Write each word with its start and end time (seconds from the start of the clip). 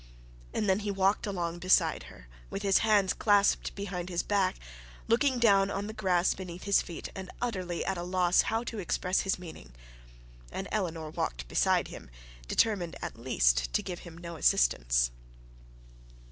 And 0.51 0.67
then 0.67 0.79
he 0.79 0.89
walked 0.89 1.27
along 1.27 1.59
beside 1.59 2.05
her, 2.09 2.27
with 2.49 2.63
his 2.63 2.79
hands 2.79 3.13
clasped 3.13 3.75
behind 3.75 4.09
his 4.09 4.23
back, 4.23 4.55
looking 5.07 5.37
down 5.37 5.69
on 5.69 5.85
the 5.85 5.93
grass 5.93 6.33
beneath 6.33 6.63
his 6.63 6.81
feet, 6.81 7.09
and 7.13 7.29
utterly 7.39 7.85
at 7.85 7.99
a 7.99 8.01
loss 8.01 8.43
to 8.65 8.79
express 8.79 9.19
his 9.19 9.37
meaning. 9.37 9.73
And 10.51 10.67
Eleanor 10.71 11.11
walked 11.11 11.47
beside 11.47 11.89
him 11.89 12.09
determined 12.47 12.95
at 13.03 13.15
least 13.19 13.71
to 13.73 13.83
give 13.83 13.99
him 13.99 14.17
no 14.17 14.37
assistance. 14.37 15.11